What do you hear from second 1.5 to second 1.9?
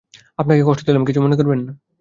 না।